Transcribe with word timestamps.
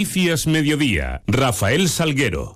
Noticias 0.00 0.46
Mediodía, 0.46 1.20
Rafael 1.26 1.90
Salguero. 1.90 2.54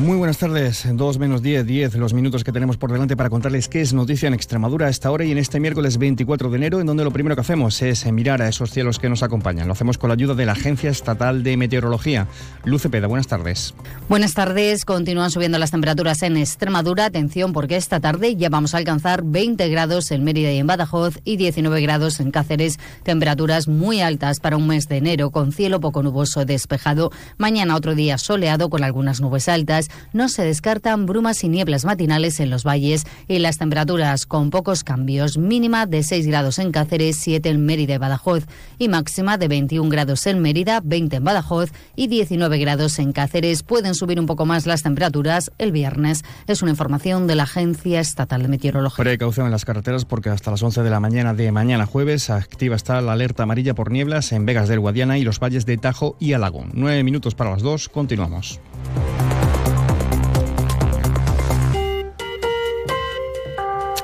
Muy 0.00 0.18
buenas 0.18 0.36
tardes, 0.36 0.86
dos 0.92 1.18
menos 1.18 1.40
10, 1.40 1.66
10 1.66 1.94
los 1.94 2.12
minutos 2.12 2.44
que 2.44 2.52
tenemos 2.52 2.76
por 2.76 2.92
delante 2.92 3.16
para 3.16 3.30
contarles 3.30 3.66
qué 3.66 3.80
es 3.80 3.94
noticia 3.94 4.26
en 4.26 4.34
Extremadura 4.34 4.88
a 4.88 4.90
esta 4.90 5.10
hora 5.10 5.24
y 5.24 5.32
en 5.32 5.38
este 5.38 5.58
miércoles 5.58 5.96
24 5.96 6.50
de 6.50 6.56
enero, 6.56 6.80
en 6.80 6.86
donde 6.86 7.02
lo 7.02 7.10
primero 7.10 7.34
que 7.34 7.40
hacemos 7.40 7.80
es 7.80 8.04
mirar 8.12 8.42
a 8.42 8.48
esos 8.48 8.70
cielos 8.70 8.98
que 8.98 9.08
nos 9.08 9.22
acompañan. 9.22 9.66
Lo 9.66 9.72
hacemos 9.72 9.96
con 9.96 10.08
la 10.08 10.14
ayuda 10.14 10.34
de 10.34 10.44
la 10.44 10.52
Agencia 10.52 10.90
Estatal 10.90 11.42
de 11.42 11.56
Meteorología. 11.56 12.26
Luce 12.64 12.90
Peda, 12.90 13.06
buenas 13.06 13.26
tardes. 13.26 13.74
Buenas 14.06 14.34
tardes, 14.34 14.84
continúan 14.84 15.30
subiendo 15.30 15.58
las 15.58 15.70
temperaturas 15.70 16.22
en 16.22 16.36
Extremadura. 16.36 17.06
Atención 17.06 17.54
porque 17.54 17.76
esta 17.76 17.98
tarde 17.98 18.36
ya 18.36 18.50
vamos 18.50 18.74
a 18.74 18.78
alcanzar 18.78 19.22
20 19.24 19.66
grados 19.70 20.10
en 20.10 20.24
Mérida 20.24 20.52
y 20.52 20.58
en 20.58 20.66
Badajoz 20.66 21.20
y 21.24 21.38
19 21.38 21.80
grados 21.80 22.20
en 22.20 22.32
Cáceres, 22.32 22.78
temperaturas 23.02 23.66
muy 23.66 24.02
altas 24.02 24.40
para 24.40 24.58
un 24.58 24.66
mes 24.68 24.88
de 24.88 24.98
enero 24.98 25.30
con 25.30 25.52
cielo 25.52 25.80
poco 25.80 26.02
nuboso 26.02 26.44
despejado. 26.44 27.10
Mañana 27.38 27.74
otro 27.74 27.94
día 27.94 28.18
soleado 28.18 28.68
con 28.68 28.84
algunas 28.84 29.22
nubes 29.22 29.48
altas 29.48 29.85
no 30.12 30.28
se 30.28 30.44
descartan 30.44 31.06
brumas 31.06 31.42
y 31.44 31.48
nieblas 31.48 31.84
matinales 31.84 32.40
en 32.40 32.50
los 32.50 32.64
valles 32.64 33.04
y 33.28 33.38
las 33.38 33.58
temperaturas 33.58 34.26
con 34.26 34.50
pocos 34.50 34.84
cambios, 34.84 35.38
mínima 35.38 35.86
de 35.86 36.02
6 36.02 36.26
grados 36.26 36.58
en 36.58 36.72
Cáceres, 36.72 37.16
7 37.18 37.48
en 37.48 37.64
Mérida 37.64 37.94
y 37.94 37.98
Badajoz 37.98 38.46
y 38.78 38.88
máxima 38.88 39.38
de 39.38 39.48
21 39.48 39.88
grados 39.90 40.26
en 40.26 40.40
Mérida, 40.40 40.80
20 40.82 41.16
en 41.16 41.24
Badajoz 41.24 41.70
y 41.94 42.08
19 42.08 42.58
grados 42.58 42.98
en 42.98 43.12
Cáceres. 43.12 43.62
Pueden 43.62 43.94
subir 43.94 44.20
un 44.20 44.26
poco 44.26 44.46
más 44.46 44.66
las 44.66 44.82
temperaturas 44.82 45.50
el 45.58 45.72
viernes. 45.72 46.24
Es 46.46 46.62
una 46.62 46.70
información 46.70 47.26
de 47.26 47.34
la 47.34 47.44
Agencia 47.44 48.00
Estatal 48.00 48.42
de 48.42 48.48
Meteorología. 48.48 49.04
Precaución 49.04 49.46
en 49.46 49.52
las 49.52 49.64
carreteras 49.64 50.04
porque 50.04 50.30
hasta 50.30 50.50
las 50.50 50.62
11 50.62 50.82
de 50.82 50.90
la 50.90 51.00
mañana 51.00 51.34
de 51.34 51.52
mañana 51.52 51.86
jueves 51.86 52.30
activa 52.30 52.76
está 52.76 53.00
la 53.00 53.12
alerta 53.12 53.44
amarilla 53.44 53.74
por 53.74 53.90
nieblas 53.90 54.32
en 54.32 54.46
Vegas 54.46 54.68
del 54.68 54.80
Guadiana 54.80 55.18
y 55.18 55.24
los 55.24 55.40
valles 55.40 55.66
de 55.66 55.76
Tajo 55.76 56.16
y 56.18 56.32
Alagón. 56.32 56.70
Nueve 56.74 57.02
minutos 57.02 57.34
para 57.34 57.50
las 57.50 57.62
dos. 57.62 57.88
Continuamos. 57.88 58.60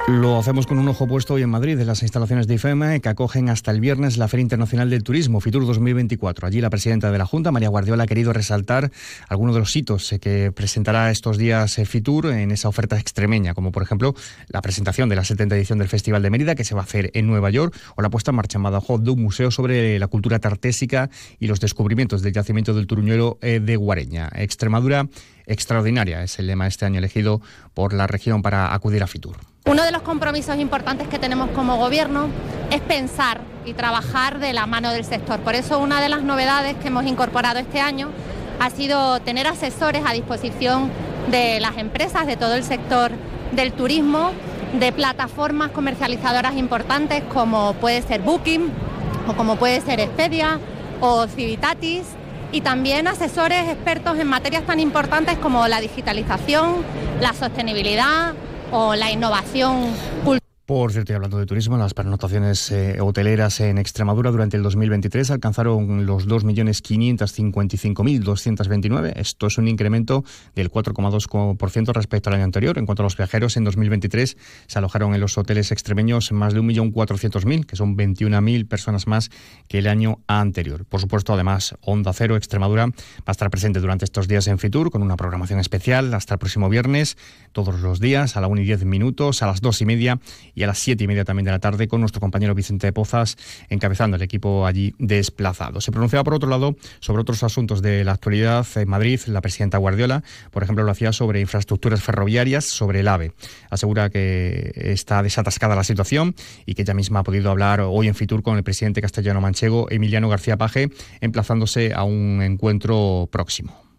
Lo 0.08 0.36
hacemos 0.36 0.67
con 0.67 0.81
un 0.81 0.89
ojo 0.89 1.06
puesto 1.06 1.34
hoy 1.34 1.42
en 1.42 1.50
Madrid, 1.50 1.78
en 1.78 1.86
las 1.86 2.03
instalaciones 2.03 2.48
de 2.48 2.55
IFEMA, 2.55 2.98
que 2.98 3.08
acogen 3.08 3.48
hasta 3.48 3.70
el 3.70 3.81
viernes 3.81 4.19
la 4.19 4.27
Feria 4.27 4.42
Internacional 4.42 4.91
del 4.91 5.05
Turismo, 5.05 5.41
FITUR 5.41 5.64
2024. 5.64 6.48
Allí 6.48 6.61
la 6.61 6.70
presidenta 6.70 7.12
de 7.12 7.19
la 7.19 7.25
Junta, 7.25 7.53
María 7.53 7.69
Guardiola, 7.69 8.03
ha 8.03 8.06
querido 8.08 8.33
resaltar 8.33 8.91
algunos 9.28 9.55
de 9.55 9.61
los 9.61 9.77
hitos 9.77 10.12
que 10.20 10.50
presentará 10.50 11.12
estos 11.12 11.39
días 11.39 11.78
eh, 11.78 11.86
FITUR 11.86 12.33
en 12.33 12.50
esa 12.50 12.69
oferta 12.69 12.98
extremeña, 12.98 13.55
como 13.55 13.70
por 13.70 13.84
ejemplo 13.84 14.12
la 14.48 14.61
presentación 14.61 15.08
de 15.08 15.14
la 15.14 15.23
70 15.23 15.55
edición 15.55 15.78
del 15.78 15.89
Festival 15.89 16.20
de 16.20 16.30
Mérida, 16.30 16.56
que 16.56 16.64
se 16.64 16.75
va 16.75 16.80
a 16.80 16.84
hacer 16.84 17.12
en 17.14 17.28
Nueva 17.28 17.50
York, 17.50 17.73
o 17.95 18.03
la 18.03 18.11
puesta 18.11 18.33
en 18.33 18.36
marcha 18.36 18.58
en 18.58 18.64
Badajoz 18.64 19.05
de 19.05 19.11
un 19.11 19.23
museo 19.23 19.53
sobre 19.53 20.00
la 20.00 20.08
cultura 20.08 20.41
tartésica 20.41 21.11
y 21.39 21.47
los 21.47 21.61
descubrimientos 21.61 22.23
del 22.23 22.33
yacimiento 22.33 22.75
del 22.75 22.89
Turuñuelo 22.89 23.39
eh, 23.41 23.61
de 23.61 23.77
Guareña. 23.77 24.30
Extremadura 24.34 25.08
extraordinaria 25.47 26.25
es 26.25 26.41
el 26.41 26.48
lema 26.48 26.67
este 26.67 26.86
año 26.86 26.98
elegido 26.98 27.41
por 27.73 27.92
la 27.92 28.08
región 28.08 28.42
para 28.42 28.75
acudir 28.75 29.05
a 29.05 29.06
FITUR. 29.06 29.52
Uno 29.65 29.85
de 29.85 29.93
los 29.93 30.03
compromisos 30.03 30.59
importantes 30.59 31.07
que 31.07 31.21
tenemos 31.21 31.49
como 31.51 31.77
gobierno 31.77 32.27
es 32.73 32.81
pensar 32.81 33.41
y 33.65 33.75
trabajar 33.75 34.41
de 34.41 34.53
la 34.53 34.67
mano 34.67 34.91
del 34.91 35.05
sector. 35.05 35.39
Por 35.39 35.55
eso 35.55 35.79
una 35.79 36.01
de 36.01 36.09
las 36.09 36.23
novedades 36.23 36.75
que 36.79 36.89
hemos 36.89 37.07
incorporado 37.07 37.61
este 37.61 37.79
año 37.79 38.11
ha 38.59 38.71
sido 38.71 39.21
tener 39.21 39.47
asesores 39.47 40.03
a 40.05 40.13
disposición 40.15 40.91
de 41.31 41.61
las 41.61 41.79
empresas, 41.79 42.27
de 42.27 42.37
todo 42.37 42.55
el 42.55 42.65
sector 42.65 43.13
del 43.53 43.73
turismo, 43.73 44.33
de 44.81 44.91
plataformas 44.91 45.71
comercializadoras 45.71 46.57
importantes 46.57 47.23
como 47.33 47.75
puede 47.75 48.03
ser 48.03 48.21
Booking 48.21 48.69
o 49.29 49.35
como 49.35 49.57
puede 49.57 49.81
ser 49.81 50.01
Expedia 50.01 50.59
o 51.01 51.29
Civitatis 51.29 52.03
y 52.51 52.63
también 52.63 53.07
asesores 53.07 53.69
expertos 53.69 54.19
en 54.19 54.27
materias 54.27 54.65
tan 54.65 54.81
importantes 54.81 55.39
como 55.39 55.69
la 55.69 55.81
digitalización, 55.81 56.85
la 57.20 57.33
sostenibilidad, 57.33 58.35
o 58.73 58.95
la 58.95 59.11
innovación 59.11 59.95
cultural. 60.25 60.42
Por 60.64 60.92
cierto, 60.92 61.12
y 61.12 61.17
hablando 61.17 61.39
de 61.39 61.46
turismo, 61.46 61.77
las 61.77 61.92
pernoctaciones 61.92 62.70
eh, 62.70 63.00
hoteleras 63.00 63.58
en 63.58 63.78
Extremadura 63.78 64.30
durante 64.30 64.56
el 64.56 64.62
2023 64.62 65.33
alcanzaron 65.33 66.06
los 66.06 66.28
2.555.229. 66.28 69.12
Esto 69.17 69.48
es 69.48 69.58
un 69.58 69.67
incremento 69.67 70.23
del 70.55 70.70
4,2% 70.70 71.92
respecto 71.92 72.30
al 72.30 72.36
año 72.36 72.45
anterior. 72.45 72.78
En 72.78 72.86
cuanto 72.86 73.02
a 73.02 73.06
los 73.06 73.17
viajeros, 73.17 73.56
en 73.56 73.64
2023 73.64 74.36
se 74.68 74.78
alojaron 74.78 75.17
en 75.17 75.20
los 75.20 75.36
hoteles 75.36 75.73
extremeños 75.73 76.30
más 76.30 76.55
de 76.55 76.61
1.400.000, 76.61 77.67
que 77.67 77.74
son 77.74 77.96
21.000 77.96 78.68
personas 78.68 79.08
más 79.08 79.30
que 79.67 79.79
el 79.79 79.89
año 79.89 80.20
anterior. 80.29 80.84
Por 80.84 81.00
supuesto, 81.00 81.34
además, 81.34 81.74
Onda 81.80 82.12
Cero 82.12 82.36
Extremadura 82.36 82.86
va 82.86 82.92
a 83.27 83.33
estar 83.33 83.50
presente 83.50 83.80
durante 83.80 84.05
estos 84.05 84.29
días 84.29 84.46
en 84.46 84.61
Fitur 84.61 84.92
con 84.92 85.02
una 85.02 85.17
programación 85.17 85.58
especial 85.58 86.14
hasta 86.14 86.34
el 86.34 86.39
próximo 86.39 86.68
viernes, 86.68 87.17
todos 87.50 87.80
los 87.80 87.98
días, 87.98 88.36
a 88.36 88.40
la 88.40 88.46
1 88.46 88.61
y 88.61 88.64
10 88.64 88.84
minutos, 88.84 89.42
a 89.42 89.48
las 89.48 89.61
2 89.61 89.80
y 89.80 89.86
media 89.86 90.20
y 90.55 90.63
a 90.63 90.67
las 90.67 90.79
7 90.79 91.05
y 91.05 91.07
media 91.07 91.24
también 91.24 91.45
de 91.45 91.51
la 91.51 91.58
tarde 91.58 91.89
con 91.89 92.01
nuestro 92.01 92.20
compañero 92.20 92.55
Vicente 92.55 92.92
Pozas 92.92 93.36
encabezando 93.68 94.17
el 94.17 94.23
equipo 94.23 94.67
allí 94.67 94.95
desplazado. 94.98 95.80
Se 95.80 95.92
pronunciaba 95.92 96.24
por 96.24 96.35
otro 96.35 96.48
lado 96.48 96.77
sobre 97.01 97.23
otros 97.23 97.42
asuntos 97.42 97.83
de 97.83 98.05
la 98.05 98.13
actualidad 98.13 98.67
en 98.77 98.89
Madrid. 98.89 99.20
La 99.27 99.41
presidenta 99.41 99.79
Guardiola, 99.79 100.23
por 100.51 100.62
ejemplo, 100.62 100.85
lo 100.85 100.91
hacía 100.91 101.12
sobre 101.12 101.41
infraestructuras 101.41 102.02
ferroviarias, 102.02 102.64
sobre 102.64 103.01
el 103.01 103.08
AVE. 103.08 103.33
Asegura 103.70 104.11
que 104.11 104.73
está 104.74 105.23
desatascada 105.23 105.77
la 105.77 105.85
situación 105.85 106.35
y 106.67 106.74
que 106.74 106.83
ella 106.83 106.95
misma 106.95 107.20
ha 107.20 107.24
podido 107.24 107.51
hablar 107.51 107.80
hoy 107.80 108.08
en 108.08 108.14
Fitur 108.14 108.42
con 108.42 108.57
el 108.57 108.64
presidente 108.64 109.01
castellano 109.01 109.41
manchego, 109.41 109.91
Emiliano 109.91 110.29
García 110.29 110.57
Paje, 110.57 110.91
emplazándose 111.20 111.92
a 111.95 112.05
un 112.05 112.42
encuentro 112.42 113.29
próximo. 113.30 113.92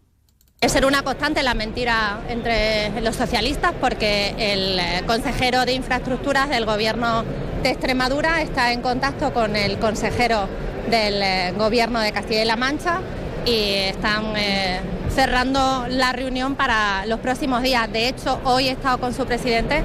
Es 0.64 0.72
ser 0.72 0.86
una 0.86 1.04
constante 1.04 1.44
la 1.44 1.56
mentira 1.56 2.22
entre 2.30 3.02
los 3.02 3.18
socialistas 3.18 3.74
porque 3.82 4.34
el 4.38 4.80
eh, 4.80 5.04
consejero 5.06 5.66
de 5.66 5.74
infraestructuras 5.74 6.48
del 6.48 6.66
gobierno 6.66 7.26
de 7.62 7.72
Extremadura 7.72 8.42
está 8.42 8.72
en 8.72 8.82
contacto 8.82 9.34
con 9.34 9.58
el 9.58 9.78
consejero 9.78 10.48
del 10.90 11.22
eh, 11.22 11.54
gobierno 11.58 12.00
de 12.00 12.14
Castilla 12.14 12.44
y 12.44 12.46
La 12.46 12.56
Mancha 12.56 13.02
y 13.46 13.74
están 13.90 14.38
eh, 14.38 14.80
cerrando 15.14 15.86
la 15.90 16.14
reunión 16.14 16.56
para 16.56 17.06
los 17.08 17.20
próximos 17.20 17.62
días. 17.62 17.92
De 17.92 18.08
hecho, 18.08 18.40
hoy 18.46 18.70
he 18.70 18.72
estado 18.72 19.00
con 19.00 19.14
su 19.14 19.26
presidente, 19.26 19.84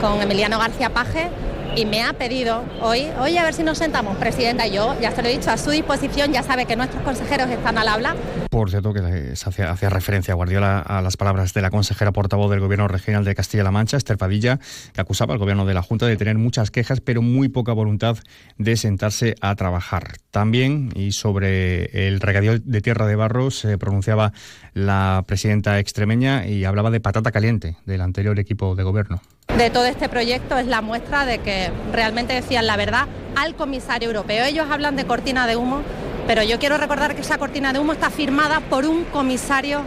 con 0.00 0.20
Emiliano 0.20 0.58
García 0.58 0.90
Paje, 0.90 1.28
y 1.74 1.84
me 1.84 2.02
ha 2.02 2.12
pedido 2.12 2.64
hoy, 2.80 3.06
oye, 3.20 3.38
a 3.38 3.44
ver 3.44 3.54
si 3.54 3.62
nos 3.62 3.78
sentamos, 3.78 4.16
presidenta, 4.16 4.66
y 4.66 4.72
yo 4.72 4.94
ya 5.00 5.10
se 5.10 5.22
lo 5.22 5.28
he 5.28 5.32
dicho, 5.32 5.50
a 5.50 5.56
su 5.56 5.70
disposición, 5.70 6.32
ya 6.32 6.42
sabe 6.42 6.66
que 6.66 6.76
nuestros 6.76 7.02
consejeros 7.02 7.48
están 7.50 7.78
al 7.78 7.88
habla. 7.88 8.16
Por 8.50 8.70
cierto, 8.70 8.94
que 8.94 9.36
se 9.36 9.48
hacía, 9.48 9.90
referencia 9.90 10.34
Guardiola 10.34 10.78
a 10.80 11.02
las 11.02 11.16
palabras 11.16 11.52
de 11.52 11.62
la 11.62 11.70
consejera 11.70 12.12
portavoz 12.12 12.50
del 12.50 12.60
Gobierno 12.60 12.88
Regional 12.88 13.24
de 13.24 13.34
Castilla-La 13.34 13.70
Mancha, 13.70 13.96
Esther 13.96 14.16
Padilla, 14.16 14.58
que 14.92 15.00
acusaba 15.00 15.34
al 15.34 15.38
Gobierno 15.38 15.66
de 15.66 15.74
la 15.74 15.82
Junta 15.82 16.06
de 16.06 16.16
tener 16.16 16.38
muchas 16.38 16.70
quejas, 16.70 17.00
pero 17.00 17.22
muy 17.22 17.48
poca 17.48 17.72
voluntad 17.72 18.16
de 18.56 18.76
sentarse 18.76 19.34
a 19.40 19.54
trabajar. 19.56 20.14
También, 20.30 20.90
y 20.94 21.12
sobre 21.12 22.08
el 22.08 22.20
regadío 22.20 22.58
de 22.58 22.80
tierra 22.80 23.06
de 23.06 23.16
barros, 23.16 23.58
se 23.58 23.76
pronunciaba 23.78 24.32
la 24.72 25.24
presidenta 25.26 25.78
extremeña 25.78 26.46
y 26.46 26.64
hablaba 26.64 26.90
de 26.90 27.00
patata 27.00 27.32
caliente 27.32 27.76
del 27.84 28.00
anterior 28.00 28.38
equipo 28.38 28.74
de 28.74 28.82
gobierno 28.82 29.20
de 29.56 29.70
todo 29.70 29.86
este 29.86 30.08
proyecto 30.08 30.58
es 30.58 30.66
la 30.66 30.82
muestra 30.82 31.24
de 31.24 31.38
que 31.38 31.70
realmente 31.92 32.34
decían 32.34 32.66
la 32.66 32.76
verdad 32.76 33.06
al 33.36 33.54
comisario 33.54 34.08
europeo. 34.08 34.44
Ellos 34.44 34.66
hablan 34.70 34.96
de 34.96 35.06
cortina 35.06 35.46
de 35.46 35.56
humo, 35.56 35.80
pero 36.26 36.42
yo 36.42 36.58
quiero 36.58 36.76
recordar 36.76 37.14
que 37.14 37.22
esa 37.22 37.38
cortina 37.38 37.72
de 37.72 37.78
humo 37.78 37.92
está 37.92 38.10
firmada 38.10 38.60
por 38.60 38.84
un 38.84 39.04
comisario 39.04 39.80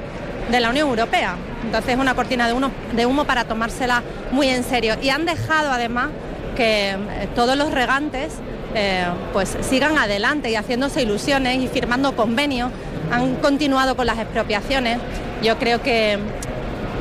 de 0.50 0.60
la 0.60 0.72
Unión 0.72 0.90
Europea. 0.90 1.36
Entonces 1.64 1.94
es 1.94 2.00
una 2.00 2.16
cortina 2.16 2.48
de 2.48 2.54
humo, 2.54 2.72
de 2.96 3.06
humo 3.06 3.26
para 3.26 3.46
tomársela 3.46 4.02
muy 4.32 4.50
en 4.50 4.64
serio. 4.64 4.96
Y 5.04 5.10
han 5.10 5.26
dejado 5.26 5.72
además 5.72 6.10
que 6.56 6.92
eh, 6.92 6.98
todos 7.36 7.56
los 7.56 7.72
regantes 7.72 8.34
eh, 8.74 9.06
pues 9.34 9.56
sigan 9.62 9.98
adelante 10.00 10.50
y 10.50 10.56
haciéndose 10.56 11.04
ilusiones 11.04 11.60
y 11.60 11.68
firmando 11.68 12.16
convenios. 12.16 12.72
Han 13.12 13.36
continuado 13.36 13.96
con 13.96 14.08
las 14.08 14.18
expropiaciones. 14.18 14.98
Yo 15.44 15.58
creo 15.60 15.82
que 15.84 16.18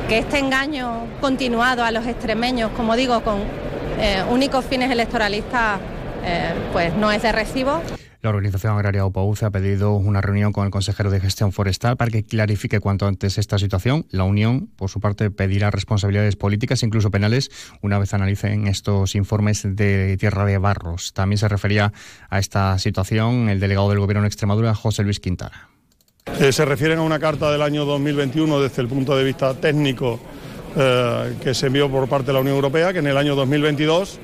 que 0.09 0.17
este 0.17 0.39
engaño 0.39 1.05
continuado 1.21 1.83
a 1.83 1.91
los 1.91 2.07
extremeños, 2.07 2.71
como 2.71 2.95
digo, 2.95 3.21
con 3.21 3.41
eh, 3.99 4.23
únicos 4.31 4.65
fines 4.65 4.89
electoralistas, 4.89 5.79
eh, 6.23 6.51
pues 6.73 6.95
no 6.95 7.11
es 7.11 7.21
de 7.21 7.31
recibo. 7.31 7.79
La 8.23 8.31
Organización 8.31 8.75
Agraria 8.75 9.05
OPAUCE 9.05 9.45
ha 9.45 9.51
pedido 9.51 9.93
una 9.93 10.19
reunión 10.19 10.51
con 10.51 10.65
el 10.65 10.71
consejero 10.71 11.11
de 11.11 11.19
Gestión 11.19 11.51
Forestal 11.51 11.95
para 11.95 12.09
que 12.09 12.23
clarifique 12.23 12.79
cuanto 12.79 13.05
antes 13.05 13.37
esta 13.37 13.59
situación. 13.59 14.07
La 14.09 14.23
Unión, 14.23 14.71
por 14.75 14.89
su 14.89 14.99
parte, 14.99 15.29
pedirá 15.29 15.69
responsabilidades 15.69 16.35
políticas, 16.35 16.81
incluso 16.81 17.11
penales, 17.11 17.51
una 17.83 17.99
vez 17.99 18.11
analicen 18.15 18.65
estos 18.65 19.13
informes 19.13 19.61
de 19.63 20.17
Tierra 20.17 20.43
de 20.45 20.57
Barros. 20.57 21.13
También 21.13 21.37
se 21.37 21.47
refería 21.47 21.93
a 22.31 22.39
esta 22.39 22.79
situación 22.79 23.47
el 23.47 23.59
delegado 23.59 23.89
del 23.89 23.99
Gobierno 23.99 24.23
de 24.23 24.29
Extremadura, 24.29 24.73
José 24.73 25.03
Luis 25.03 25.19
Quintana. 25.19 25.69
Eh, 26.39 26.53
se 26.53 26.63
refieren 26.63 26.99
a 26.99 27.01
una 27.01 27.19
carta 27.19 27.51
del 27.51 27.61
año 27.61 27.83
2021 27.85 28.61
desde 28.61 28.81
el 28.81 28.87
punto 28.87 29.15
de 29.15 29.23
vista 29.23 29.53
técnico 29.55 30.19
eh, 30.77 31.35
que 31.43 31.53
se 31.53 31.67
envió 31.67 31.89
por 31.89 32.07
parte 32.07 32.27
de 32.27 32.33
la 32.33 32.39
Unión 32.39 32.55
Europea, 32.55 32.93
que 32.93 32.99
en 32.99 33.07
el 33.07 33.17
año 33.17 33.35
2022 33.35 34.19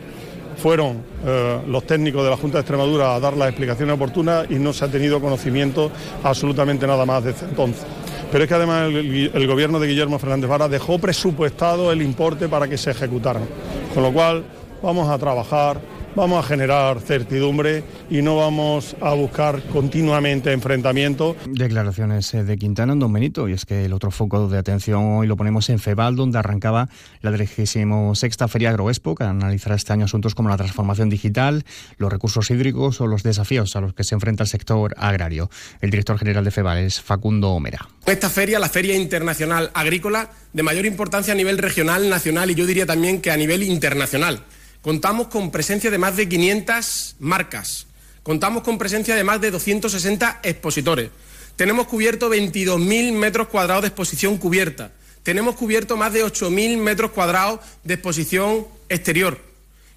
fueron 0.57 1.03
eh, 1.25 1.59
los 1.67 1.85
técnicos 1.85 2.23
de 2.23 2.29
la 2.29 2.37
Junta 2.37 2.57
de 2.57 2.61
Extremadura 2.61 3.15
a 3.15 3.19
dar 3.19 3.35
las 3.35 3.49
explicaciones 3.49 3.95
oportunas 3.95 4.45
y 4.49 4.55
no 4.55 4.71
se 4.71 4.85
ha 4.85 4.87
tenido 4.87 5.19
conocimiento 5.19 5.91
absolutamente 6.23 6.87
nada 6.87 7.05
más 7.05 7.23
desde 7.23 7.47
entonces. 7.47 7.85
Pero 8.31 8.43
es 8.43 8.47
que 8.47 8.55
además 8.55 8.89
el, 8.89 9.47
gobierno 9.47 9.79
de 9.79 9.87
Guillermo 9.87 10.17
Fernández 10.17 10.49
Vara 10.49 10.67
dejó 10.67 10.99
presupuestado 10.99 11.91
el 11.91 12.01
importe 12.01 12.47
para 12.47 12.67
que 12.67 12.77
se 12.77 12.91
ejecutaran. 12.91 13.43
Con 13.93 14.03
lo 14.03 14.11
cual 14.11 14.43
vamos 14.81 15.09
a 15.09 15.17
trabajar 15.17 15.79
vamos 16.15 16.43
a 16.43 16.47
generar 16.47 16.99
certidumbre 17.01 17.83
y 18.09 18.21
no 18.21 18.37
vamos 18.37 18.95
a 19.01 19.13
buscar 19.13 19.61
continuamente 19.63 20.51
enfrentamientos. 20.51 21.35
Declaraciones 21.47 22.33
eh, 22.33 22.43
de 22.43 22.57
Quintana 22.57 22.93
en 22.93 22.99
Don 22.99 23.11
Benito, 23.11 23.49
y 23.49 23.53
es 23.53 23.65
que 23.65 23.85
el 23.85 23.93
otro 23.93 24.11
foco 24.11 24.47
de 24.47 24.57
atención 24.57 25.03
hoy 25.17 25.27
lo 25.27 25.35
ponemos 25.35 25.69
en 25.69 25.79
Febal, 25.79 26.15
donde 26.15 26.39
arrancaba 26.39 26.89
la 27.21 27.31
36 27.31 27.85
Feria 28.47 28.69
Agroexpo, 28.69 29.15
que 29.15 29.23
analizará 29.23 29.75
este 29.75 29.93
año 29.93 30.05
asuntos 30.05 30.35
como 30.35 30.49
la 30.49 30.57
transformación 30.57 31.09
digital, 31.09 31.65
los 31.97 32.11
recursos 32.11 32.49
hídricos 32.49 33.01
o 33.01 33.07
los 33.07 33.23
desafíos 33.23 33.75
a 33.75 33.81
los 33.81 33.93
que 33.93 34.03
se 34.03 34.15
enfrenta 34.15 34.43
el 34.43 34.49
sector 34.49 34.95
agrario. 34.97 35.49
El 35.81 35.89
director 35.89 36.17
general 36.17 36.45
de 36.45 36.51
Febal 36.51 36.77
es 36.79 37.01
Facundo 37.01 37.51
Omera. 37.51 37.87
Esta 38.05 38.29
feria, 38.29 38.59
la 38.59 38.69
Feria 38.69 38.95
Internacional 38.95 39.71
Agrícola, 39.73 40.29
de 40.53 40.63
mayor 40.63 40.85
importancia 40.85 41.33
a 41.33 41.37
nivel 41.37 41.57
regional, 41.57 42.09
nacional 42.09 42.51
y 42.51 42.55
yo 42.55 42.65
diría 42.65 42.85
también 42.85 43.19
que 43.21 43.31
a 43.31 43.37
nivel 43.37 43.63
internacional 43.63 44.43
Contamos 44.85 45.29
con 45.29 45.49
presencia 45.49 45.89
de 45.89 45.97
más 45.97 46.15
de 46.15 46.29
500 46.29 47.15
marcas. 47.17 47.87
Contamos 48.21 48.61
con 48.61 48.77
presencia 48.77 49.15
de 49.15 49.23
más 49.23 49.41
de 49.41 49.49
260 49.49 50.41
expositores. 50.43 51.09
Tenemos 51.55 51.87
cubierto 51.87 52.29
22.000 52.29 53.13
metros 53.13 53.47
cuadrados 53.47 53.81
de 53.81 53.87
exposición 53.87 54.37
cubierta. 54.37 54.91
Tenemos 55.23 55.55
cubierto 55.55 55.97
más 55.97 56.13
de 56.13 56.23
8.000 56.23 56.77
metros 56.77 57.09
cuadrados 57.09 57.61
de 57.83 57.95
exposición 57.95 58.67
exterior. 58.87 59.39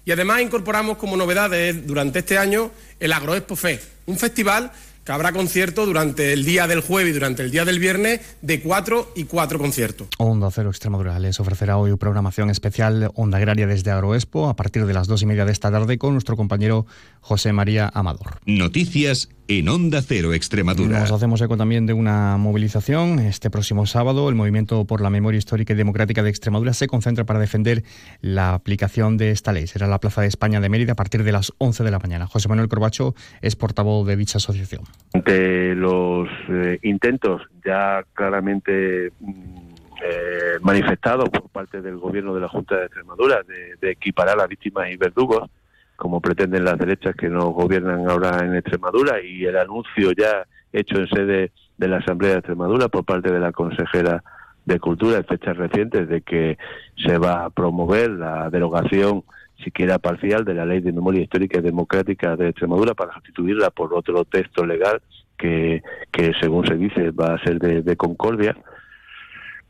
Y 0.05 0.11
además 0.11 0.41
incorporamos 0.41 0.97
como 0.97 1.15
novedades 1.15 1.85
durante 1.85 2.17
este 2.17 2.39
año 2.39 2.71
el 2.99 3.13
Agroexpo 3.13 3.55
Fe, 3.55 3.79
un 4.07 4.17
festival 4.17 4.71
que 5.09 5.13
habrá 5.13 5.31
concierto 5.31 5.87
durante 5.87 6.33
el 6.33 6.45
día 6.45 6.67
del 6.67 6.81
jueves 6.81 7.09
y 7.09 7.13
durante 7.13 7.41
el 7.41 7.49
día 7.49 7.65
del 7.65 7.79
viernes 7.79 8.21
de 8.43 8.61
cuatro 8.61 9.11
y 9.15 9.23
cuatro 9.23 9.57
conciertos. 9.57 10.07
Onda 10.19 10.51
Cero 10.51 10.69
Extremadura 10.69 11.17
les 11.17 11.39
ofrecerá 11.39 11.77
hoy 11.77 11.95
programación 11.97 12.51
especial 12.51 13.09
Onda 13.15 13.39
Agraria 13.39 13.65
desde 13.65 13.89
Agroexpo 13.89 14.49
a 14.49 14.55
partir 14.55 14.85
de 14.85 14.93
las 14.93 15.07
dos 15.07 15.23
y 15.23 15.25
media 15.25 15.45
de 15.45 15.51
esta 15.51 15.71
tarde 15.71 15.97
con 15.97 16.13
nuestro 16.13 16.37
compañero 16.37 16.85
José 17.21 17.53
María 17.53 17.89
Amador. 17.91 18.39
Noticias 18.45 19.29
en 19.49 19.67
Onda 19.67 20.03
Cero 20.03 20.31
Extremadura. 20.33 20.99
Nos 20.99 21.11
hacemos 21.11 21.41
eco 21.41 21.57
también 21.57 21.87
de 21.87 21.93
una 21.93 22.37
movilización. 22.37 23.17
Este 23.17 23.49
próximo 23.49 23.87
sábado, 23.87 24.29
el 24.29 24.35
Movimiento 24.35 24.85
por 24.85 25.01
la 25.01 25.09
Memoria 25.09 25.39
Histórica 25.39 25.73
y 25.73 25.75
Democrática 25.75 26.21
de 26.21 26.29
Extremadura 26.29 26.71
se 26.73 26.85
concentra 26.85 27.25
para 27.25 27.39
defender 27.39 27.81
la 28.21 28.53
aplicación 28.53 29.17
de 29.17 29.31
esta 29.31 29.51
ley. 29.51 29.65
Será 29.65 29.87
la 29.87 29.99
Plaza 29.99 30.21
de 30.21 30.27
España 30.27 30.61
de 30.61 30.69
Mérida 30.69 30.91
a 30.91 30.95
partir 30.95 31.23
de 31.23 31.31
las 31.31 31.51
11 31.57 31.83
de 31.83 31.89
la 31.89 31.97
mañana. 31.97 32.27
José 32.27 32.47
Manuel 32.47 32.69
Corbacho 32.69 33.15
es 33.41 33.55
portavoz 33.55 34.05
de 34.05 34.15
dicha 34.17 34.37
asociación. 34.37 34.83
Ante 35.15 35.73
los 35.73 36.29
eh, 36.47 36.77
intentos 36.83 37.41
ya 37.65 38.03
claramente 38.13 39.11
mm, 39.19 39.33
eh, 40.03 40.59
manifestados 40.61 41.27
por 41.29 41.49
parte 41.49 41.81
del 41.81 41.97
Gobierno 41.97 42.35
de 42.35 42.41
la 42.41 42.49
Junta 42.49 42.77
de 42.77 42.85
Extremadura 42.85 43.41
de, 43.47 43.77
de 43.81 43.93
equiparar 43.93 44.39
a 44.39 44.45
víctimas 44.45 44.91
y 44.91 44.95
verdugos, 44.97 45.49
como 45.99 46.21
pretenden 46.21 46.63
las 46.63 46.77
derechas 46.77 47.15
que 47.15 47.29
nos 47.29 47.53
gobiernan 47.53 48.09
ahora 48.09 48.39
en 48.39 48.55
Extremadura 48.55 49.21
y 49.21 49.45
el 49.45 49.57
anuncio 49.57 50.11
ya 50.13 50.47
hecho 50.71 50.97
en 50.97 51.07
sede 51.09 51.51
de 51.77 51.87
la 51.87 51.97
Asamblea 51.97 52.31
de 52.31 52.37
Extremadura 52.39 52.87
por 52.87 53.03
parte 53.03 53.31
de 53.31 53.39
la 53.39 53.51
consejera 53.51 54.23
de 54.65 54.79
Cultura 54.79 55.17
en 55.17 55.25
fechas 55.25 55.57
recientes 55.57 56.07
de 56.07 56.21
que 56.21 56.57
se 56.95 57.17
va 57.17 57.45
a 57.45 57.49
promover 57.49 58.09
la 58.11 58.49
derogación 58.49 59.23
siquiera 59.63 59.99
parcial 59.99 60.45
de 60.45 60.53
la 60.53 60.65
Ley 60.65 60.79
de 60.79 60.93
Memoria 60.93 61.21
Histórica 61.21 61.59
y 61.59 61.63
Democrática 61.63 62.37
de 62.37 62.49
Extremadura 62.49 62.93
para 62.93 63.13
sustituirla 63.13 63.69
por 63.69 63.93
otro 63.93 64.23
texto 64.23 64.65
legal 64.65 65.01
que, 65.37 65.83
que 66.11 66.31
según 66.39 66.65
se 66.65 66.75
dice 66.75 67.11
va 67.11 67.33
a 67.33 67.43
ser 67.43 67.59
de 67.59 67.95
concordia 67.97 68.55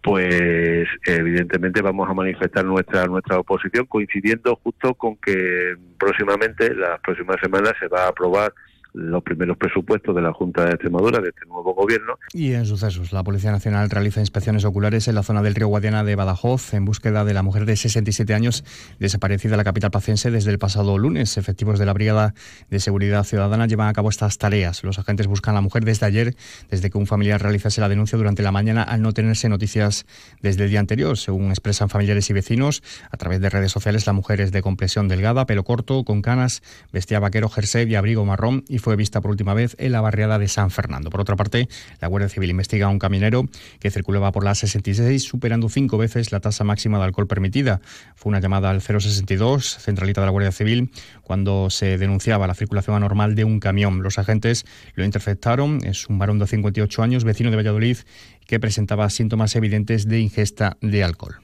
pues 0.02 0.88
evidentemente 1.06 1.82
vamos 1.82 2.10
a 2.10 2.14
manifestar 2.14 2.64
nuestra 2.64 3.06
nuestra 3.06 3.40
oposición 3.40 3.86
coincidiendo 3.86 4.56
justo 4.64 4.94
con 4.94 5.18
que 5.18 5.76
próximamente 5.98 6.74
las 6.74 7.00
próximas 7.02 7.38
semanas 7.42 7.74
se 7.80 7.88
va 7.88 8.06
a 8.06 8.10
aprobar 8.10 8.54
los 8.94 9.24
primeros 9.24 9.58
presupuestos 9.58 10.16
de 10.16 10.22
la 10.22 10.34
Junta 10.34 10.66
de 10.66 10.72
Extremadura, 10.72 11.20
de 11.20 11.30
este 11.30 11.46
nuevo 11.46 11.74
gobierno. 11.74 12.18
Y 12.34 12.54
en 12.54 12.66
sucesos, 12.66 13.14
la 13.14 13.24
Policía 13.24 13.52
Nacional 13.52 13.90
realiza 13.90 14.20
inspecciones 14.20 14.66
oculares 14.66 15.08
en 15.08 15.16
la 15.16 15.24
zona 15.24 15.42
del 15.42 15.56
río 15.56 15.68
Guadiana 15.68 16.04
de 16.04 16.16
Badajoz 16.16 16.74
en 16.74 16.86
búsqueda 16.86 17.26
de 17.26 17.34
la 17.34 17.44
mujer 17.44 17.66
de 17.66 17.76
67 17.76 18.34
años 18.34 18.64
desaparecida 19.00 19.54
en 19.54 19.58
la 19.58 19.64
capital 19.64 19.92
paciense 19.92 20.32
desde 20.32 20.52
el 20.52 20.60
pasado 20.60 20.98
lunes. 20.98 21.38
Efectivos 21.38 21.80
de 21.80 21.86
la 21.86 21.94
Brigada 21.94 22.34
de 22.70 22.80
Seguridad 22.80 23.24
Ciudadana 23.24 23.68
llevan 23.68 23.88
a 23.88 23.94
cabo 23.94 24.10
estas 24.10 24.38
tareas. 24.38 24.84
Los 24.84 25.00
agentes 25.00 25.28
buscan 25.28 25.54
a 25.54 25.58
la 25.58 25.62
mujer 25.62 25.86
desde 25.86 26.06
ayer, 26.06 26.36
desde 26.70 26.90
que 26.90 26.98
un 26.98 27.08
familiar 27.08 27.42
realizase 27.42 27.82
la 27.82 27.90
denuncia 27.90 28.18
durante 28.18 28.44
la 28.44 28.52
mañana 28.52 28.84
al 28.84 29.02
no 29.02 29.14
tenerse 29.14 29.50
noticias 29.50 30.06
desde 30.42 30.64
el 30.64 30.70
día 30.70 30.80
anterior. 30.80 31.18
Según 31.18 31.50
expresan 31.50 31.90
familiares 31.90 32.30
y 32.30 32.34
vecinos, 32.34 32.84
a 33.12 33.18
través 33.18 33.40
de 33.42 33.50
redes 33.50 33.72
sociales, 33.72 34.08
la 34.08 34.14
mujer 34.14 34.42
es 34.42 34.52
de 34.52 34.62
complexión 34.62 35.08
delgada, 35.08 35.46
pelo 35.46 35.64
corto, 35.64 36.04
con 36.04 36.22
canas, 36.22 36.62
vestía 36.92 37.20
vaquero, 37.20 37.50
jersey 37.50 37.90
y 37.90 37.96
abrigo 37.96 38.26
marrón 38.26 38.64
y 38.68 38.79
fue 38.80 38.96
vista 38.96 39.22
por 39.22 39.32
última 39.32 39.54
vez 39.54 39.76
en 39.80 39.92
la 39.92 40.02
barriada 40.02 40.40
de 40.40 40.48
San 40.48 40.72
Fernando. 40.72 41.10
Por 41.10 41.22
otra 41.22 41.36
parte, 41.36 41.70
la 42.02 42.08
Guardia 42.08 42.30
Civil 42.30 42.50
investiga 42.50 42.88
a 42.88 42.90
un 42.90 43.00
caminero 43.00 43.48
que 43.80 43.92
circulaba 43.92 44.32
por 44.32 44.44
la 44.44 44.56
66 44.56 45.24
superando 45.24 45.70
cinco 45.70 45.98
veces 45.98 46.32
la 46.32 46.40
tasa 46.40 46.64
máxima 46.64 46.98
de 46.98 47.06
alcohol 47.06 47.28
permitida. 47.28 47.82
Fue 48.16 48.30
una 48.30 48.40
llamada 48.40 48.70
al 48.70 48.82
062, 48.82 49.78
centralita 49.80 50.22
de 50.22 50.26
la 50.26 50.32
Guardia 50.32 50.52
Civil, 50.52 50.92
cuando 51.24 51.70
se 51.70 51.98
denunciaba 51.98 52.48
la 52.48 52.56
circulación 52.56 52.96
anormal 52.96 53.36
de 53.36 53.44
un 53.44 53.60
camión. 53.60 54.04
Los 54.04 54.20
agentes 54.20 54.66
lo 54.96 55.04
interceptaron. 55.04 55.80
Es 55.84 56.08
un 56.10 56.18
varón 56.20 56.40
de 56.40 56.48
58 56.48 57.04
años, 57.04 57.24
vecino 57.24 57.52
de 57.52 57.58
Valladolid, 57.58 57.98
que 58.46 58.60
presentaba 58.60 59.10
síntomas 59.10 59.56
evidentes 59.56 60.08
de 60.08 60.20
ingesta 60.20 60.78
de 60.82 61.04
alcohol. 61.04 61.40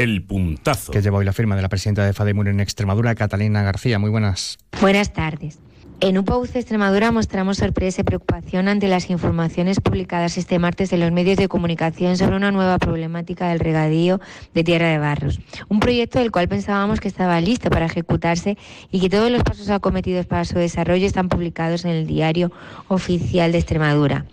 El 0.00 0.22
puntazo. 0.22 0.92
Que 0.92 1.02
lleva 1.02 1.18
hoy 1.18 1.26
la 1.26 1.34
firma 1.34 1.56
de 1.56 1.60
la 1.60 1.68
presidenta 1.68 2.06
de 2.06 2.14
FADEMUR 2.14 2.48
en 2.48 2.60
Extremadura, 2.60 3.14
Catalina 3.14 3.62
García. 3.62 3.98
Muy 3.98 4.08
buenas. 4.08 4.56
Buenas 4.80 5.12
tardes. 5.12 5.58
En 6.00 6.16
UPAUC 6.16 6.56
Extremadura 6.56 7.12
mostramos 7.12 7.58
sorpresa 7.58 8.00
y 8.00 8.04
preocupación 8.04 8.68
ante 8.68 8.88
las 8.88 9.10
informaciones 9.10 9.78
publicadas 9.80 10.38
este 10.38 10.58
martes 10.58 10.94
en 10.94 11.00
los 11.00 11.12
medios 11.12 11.36
de 11.36 11.48
comunicación 11.48 12.16
sobre 12.16 12.36
una 12.36 12.50
nueva 12.50 12.78
problemática 12.78 13.50
del 13.50 13.60
regadío 13.60 14.22
de 14.54 14.64
Tierra 14.64 14.88
de 14.88 14.96
Barros. 14.96 15.38
Un 15.68 15.80
proyecto 15.80 16.18
del 16.18 16.30
cual 16.30 16.48
pensábamos 16.48 17.00
que 17.00 17.08
estaba 17.08 17.38
listo 17.42 17.68
para 17.68 17.84
ejecutarse 17.84 18.56
y 18.90 19.00
que 19.00 19.10
todos 19.10 19.30
los 19.30 19.42
pasos 19.42 19.68
acometidos 19.68 20.24
para 20.24 20.46
su 20.46 20.56
desarrollo 20.56 21.04
están 21.04 21.28
publicados 21.28 21.84
en 21.84 21.90
el 21.90 22.06
diario 22.06 22.50
oficial 22.88 23.52
de 23.52 23.58
Extremadura. 23.58 24.24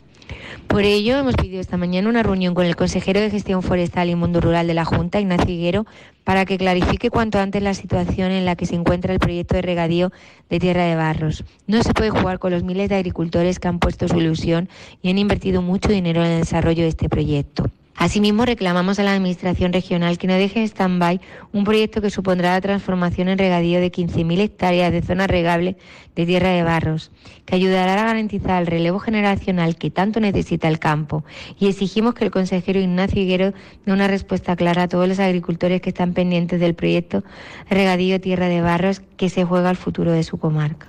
Por 0.68 0.84
ello, 0.84 1.18
hemos 1.18 1.36
pedido 1.36 1.62
esta 1.62 1.78
mañana 1.78 2.10
una 2.10 2.24
reunión 2.24 2.54
con 2.54 2.66
el 2.66 2.76
consejero 2.76 3.20
de 3.20 3.30
Gestión 3.30 3.64
Forestal 3.64 4.10
y 4.10 4.16
Mundo 4.16 4.42
Rural 4.42 4.68
de 4.68 4.74
la 4.74 4.86
Junta, 4.86 5.20
Ignacio 5.20 5.50
Higuero, 5.50 5.86
para 6.24 6.46
que 6.46 6.58
clarifique 6.58 7.10
cuanto 7.10 7.40
antes 7.40 7.64
la 7.64 7.74
situación 7.74 8.32
en 8.32 8.46
la 8.46 8.56
que 8.56 8.66
se 8.66 8.76
encuentra 8.76 9.14
el 9.14 9.20
proyecto 9.20 9.56
de 9.56 9.62
regadío 9.62 10.12
de 10.50 10.60
Tierra 10.60 10.84
de 10.84 10.96
Barros. 10.96 11.46
No 11.68 11.82
se 11.84 11.94
puede 11.94 12.10
jugar 12.10 12.40
con 12.40 12.52
los 12.52 12.64
miles 12.64 12.90
de 12.90 12.96
agricultores 12.96 13.60
que 13.60 13.68
han 13.70 13.80
puesto 13.80 14.08
su 14.08 14.18
ilusión 14.18 14.68
y 15.02 15.10
han 15.10 15.18
invertido 15.18 15.62
mucho 15.62 15.90
dinero 15.90 16.24
en 16.24 16.32
el 16.32 16.40
desarrollo 16.42 16.84
de 16.84 16.90
este 16.90 17.08
proyecto. 17.08 17.70
Asimismo, 18.00 18.46
reclamamos 18.46 19.00
a 19.00 19.04
la 19.04 19.14
Administración 19.14 19.74
regional 19.74 20.20
que 20.20 20.28
no 20.28 20.36
deje 20.36 20.60
en 20.60 20.68
stand-by 20.68 21.20
un 21.52 21.64
proyecto 21.64 22.00
que 22.00 22.12
supondrá 22.12 22.52
la 22.52 22.62
transformación 22.62 23.28
en 23.28 23.40
regadío 23.40 23.82
de 23.82 23.92
15.000 23.92 24.40
hectáreas 24.40 24.92
de 24.92 25.02
zona 25.02 25.26
regable 25.26 25.78
de 26.16 26.28
tierra 26.28 26.50
de 26.50 26.62
barros, 26.62 27.12
que 27.46 27.56
ayudará 27.56 27.94
a 27.94 28.06
garantizar 28.06 28.62
el 28.62 28.68
relevo 28.68 29.00
generacional 29.00 29.78
que 29.78 29.90
tanto 29.90 30.20
necesita 30.20 30.68
el 30.68 30.78
campo. 30.78 31.26
Y 31.60 31.70
exigimos 31.70 32.14
que 32.14 32.26
el 32.26 32.32
consejero 32.32 32.80
Ignacio 32.80 33.20
Higuero 33.20 33.54
dé 33.84 33.92
una 33.92 34.08
respuesta 34.08 34.56
clara 34.56 34.84
a 34.84 34.88
todos 34.88 35.08
los 35.08 35.18
agricultores 35.18 35.82
que 35.82 35.90
están 35.90 36.14
pendientes 36.14 36.60
del 36.60 36.76
proyecto 36.76 37.24
Regadío 37.68 38.22
Tierra 38.22 38.48
de 38.48 38.62
Barros 38.62 39.02
que 39.18 39.30
se 39.30 39.44
juega 39.44 39.70
al 39.70 39.76
futuro 39.76 40.12
de 40.12 40.22
su 40.24 40.38
comarca. 40.38 40.88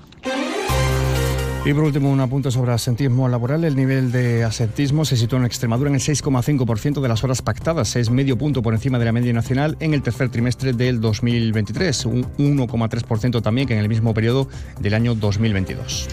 Y 1.68 1.74
por 1.74 1.84
último, 1.84 2.10
un 2.10 2.18
apunte 2.18 2.50
sobre 2.50 2.72
asentismo 2.72 3.28
laboral. 3.28 3.62
El 3.62 3.76
nivel 3.76 4.10
de 4.10 4.42
asentismo 4.42 5.04
se 5.04 5.18
sitúa 5.18 5.38
en 5.38 5.44
Extremadura 5.44 5.90
en 5.90 5.96
el 5.96 6.00
6,5% 6.00 7.02
de 7.02 7.08
las 7.08 7.24
horas 7.24 7.42
pactadas. 7.42 7.94
Es 7.94 8.08
medio 8.08 8.38
punto 8.38 8.62
por 8.62 8.72
encima 8.72 8.98
de 8.98 9.04
la 9.04 9.12
media 9.12 9.34
nacional 9.34 9.76
en 9.78 9.92
el 9.92 10.00
tercer 10.00 10.30
trimestre 10.30 10.72
del 10.72 10.98
2023. 10.98 12.06
Un 12.06 12.24
1,3% 12.38 13.42
también 13.42 13.68
que 13.68 13.74
en 13.74 13.80
el 13.80 13.88
mismo 13.90 14.14
periodo 14.14 14.48
del 14.80 14.94
año 14.94 15.14
2022. 15.14 16.08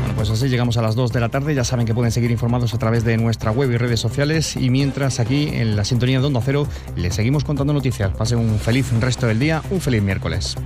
Bueno, 0.00 0.14
pues 0.16 0.30
así 0.30 0.48
llegamos 0.48 0.76
a 0.76 0.82
las 0.82 0.96
2 0.96 1.12
de 1.12 1.20
la 1.20 1.28
tarde. 1.28 1.54
Ya 1.54 1.62
saben 1.62 1.86
que 1.86 1.94
pueden 1.94 2.10
seguir 2.10 2.32
informados 2.32 2.74
a 2.74 2.78
través 2.78 3.04
de 3.04 3.16
nuestra 3.16 3.52
web 3.52 3.70
y 3.70 3.76
redes 3.76 4.00
sociales. 4.00 4.56
Y 4.56 4.70
mientras 4.70 5.20
aquí 5.20 5.50
en 5.52 5.76
la 5.76 5.84
sintonía 5.84 6.18
de 6.18 6.26
Onda 6.26 6.40
Cero 6.44 6.66
les 6.96 7.14
seguimos 7.14 7.44
contando 7.44 7.72
noticias. 7.72 8.10
Pasen 8.16 8.38
un 8.38 8.58
feliz 8.58 8.90
resto 8.98 9.28
del 9.28 9.38
día, 9.38 9.62
un 9.70 9.80
feliz 9.80 10.02
miércoles. 10.02 10.56